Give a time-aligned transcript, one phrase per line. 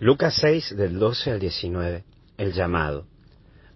[0.00, 2.04] Lucas 6 del 12 al 19,
[2.36, 3.06] el llamado.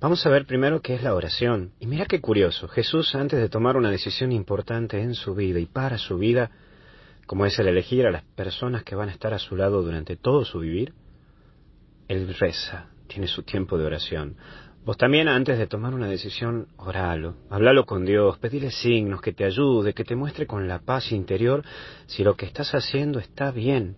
[0.00, 1.72] Vamos a ver primero qué es la oración.
[1.80, 5.66] Y mira qué curioso, Jesús antes de tomar una decisión importante en su vida y
[5.66, 6.52] para su vida,
[7.26, 10.16] como es el elegir a las personas que van a estar a su lado durante
[10.16, 10.94] todo su vivir,
[12.06, 14.36] Él reza, tiene su tiempo de oración.
[14.84, 19.44] Vos también antes de tomar una decisión, oralo, hablalo con Dios, pedile signos, que te
[19.44, 21.64] ayude, que te muestre con la paz interior
[22.06, 23.96] si lo que estás haciendo está bien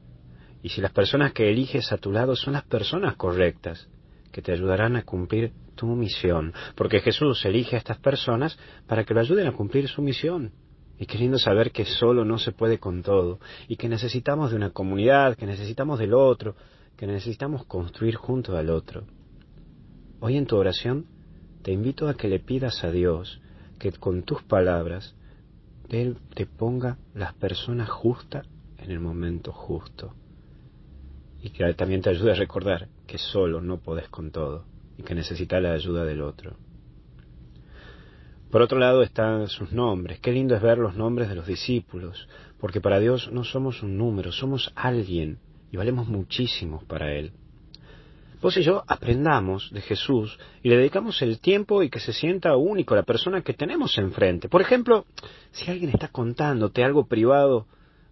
[0.64, 3.86] y si las personas que eliges a tu lado son las personas correctas,
[4.32, 9.12] que te ayudarán a cumplir tu misión, porque Jesús elige a estas personas para que
[9.12, 10.52] lo ayuden a cumplir su misión.
[10.98, 14.70] Y queriendo saber que solo no se puede con todo, y que necesitamos de una
[14.70, 16.56] comunidad, que necesitamos del otro,
[16.96, 19.04] que necesitamos construir junto al otro.
[20.20, 21.04] Hoy en tu oración
[21.62, 23.38] te invito a que le pidas a Dios
[23.78, 25.14] que con tus palabras
[25.90, 30.14] Él te ponga las personas justas en el momento justo
[31.44, 34.64] y que también te ayude a recordar que solo no podés con todo
[34.96, 36.56] y que necesitas la ayuda del otro.
[38.50, 40.20] Por otro lado están sus nombres.
[40.20, 43.98] Qué lindo es ver los nombres de los discípulos, porque para Dios no somos un
[43.98, 45.38] número, somos alguien
[45.70, 47.32] y valemos muchísimo para Él.
[48.40, 52.56] Vos y yo aprendamos de Jesús y le dedicamos el tiempo y que se sienta
[52.56, 54.48] único la persona que tenemos enfrente.
[54.48, 55.04] Por ejemplo,
[55.50, 57.66] si alguien está contándote algo privado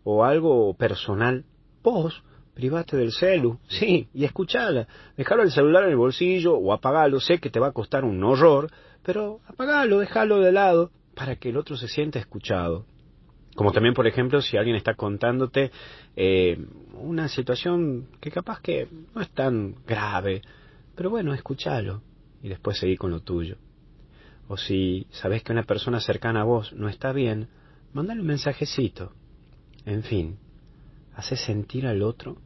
[0.04, 1.46] o algo personal,
[1.82, 2.22] vos
[2.54, 4.86] private del celu, sí, y escuchala.
[5.16, 7.20] Dejalo el celular en el bolsillo o apagalo.
[7.20, 8.70] Sé que te va a costar un horror,
[9.02, 12.86] pero apagalo, déjalo de lado para que el otro se sienta escuchado.
[13.54, 15.70] Como también, por ejemplo, si alguien está contándote
[16.16, 16.58] eh,
[16.94, 20.40] una situación que capaz que no es tan grave,
[20.94, 22.02] pero bueno, escúchalo
[22.42, 23.56] y después seguí con lo tuyo.
[24.48, 27.48] O si sabes que una persona cercana a vos no está bien,
[27.92, 29.12] mándale un mensajecito.
[29.84, 30.38] En fin,
[31.14, 32.36] hace sentir al otro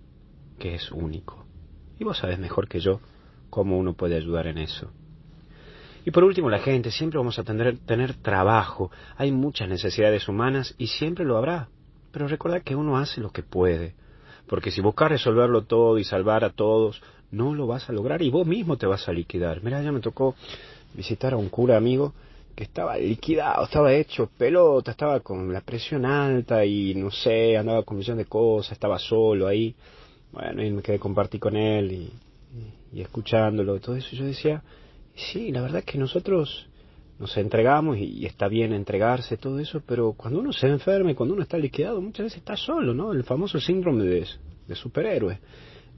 [0.58, 1.44] que es único.
[1.98, 3.00] Y vos sabés mejor que yo
[3.50, 4.90] cómo uno puede ayudar en eso.
[6.04, 10.74] Y por último, la gente, siempre vamos a tener, tener trabajo, hay muchas necesidades humanas
[10.78, 11.68] y siempre lo habrá.
[12.12, 13.94] Pero recuerda que uno hace lo que puede,
[14.46, 18.30] porque si buscas resolverlo todo y salvar a todos, no lo vas a lograr y
[18.30, 19.62] vos mismo te vas a liquidar.
[19.62, 20.36] Mira, ya me tocó
[20.94, 22.14] visitar a un cura amigo
[22.56, 27.82] que estaba liquidado, estaba hecho pelota, estaba con la presión alta y no sé, andaba
[27.82, 29.74] con millón de cosas, estaba solo ahí.
[30.32, 32.10] Bueno, y me quedé compartí con él y,
[32.94, 34.16] y, y escuchándolo, todo eso.
[34.16, 34.62] Yo decía,
[35.14, 36.66] sí, la verdad es que nosotros
[37.18, 41.34] nos entregamos y, está bien entregarse, todo eso, pero cuando uno se enferma y cuando
[41.34, 43.12] uno está liquidado, muchas veces está solo, ¿no?
[43.12, 44.26] El famoso síndrome de,
[44.66, 45.38] de superhéroe.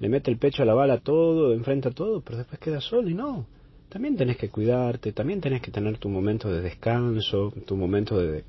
[0.01, 3.15] Le mete el pecho a la bala todo, enfrenta todo, pero después queda solo y
[3.15, 3.47] no
[3.89, 8.45] también tenés que cuidarte, también tenés que tener tu momento de descanso, tu momento de,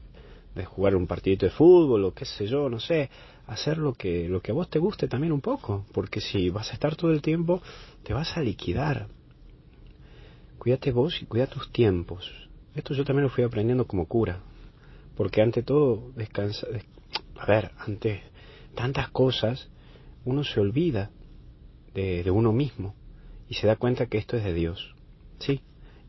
[0.55, 3.09] de jugar un partidito de fútbol o qué sé yo, no sé,
[3.47, 6.69] hacer lo que, lo que a vos te guste también un poco, porque si vas
[6.71, 7.61] a estar todo el tiempo,
[8.03, 9.07] te vas a liquidar.
[10.57, 12.29] Cuídate vos y cuida tus tiempos.
[12.75, 14.41] Esto yo también lo fui aprendiendo como cura,
[15.15, 16.67] porque ante todo, descansa,
[17.37, 18.23] a ver, ante
[18.75, 19.69] tantas cosas,
[20.25, 21.11] uno se olvida
[21.93, 22.93] de, de uno mismo
[23.47, 24.98] y se da cuenta que esto es de Dios.
[25.39, 25.61] Sí,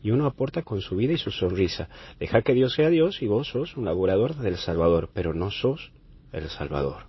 [0.03, 1.89] y uno aporta con su vida y su sonrisa.
[2.19, 5.93] Deja que Dios sea Dios y vos sos un laborador del Salvador, pero no sos
[6.33, 7.05] el Salvador.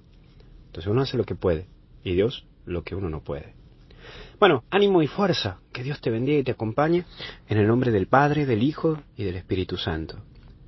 [0.67, 1.67] Entonces uno hace lo que puede
[2.03, 3.55] y Dios lo que uno no puede.
[4.39, 7.05] Bueno, ánimo y fuerza, que Dios te bendiga y te acompañe
[7.47, 10.17] en el nombre del Padre, del Hijo y del Espíritu Santo.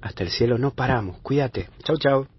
[0.02, 1.70] Hasta el cielo no paramos, cuídate.
[1.84, 2.33] Chau, chau.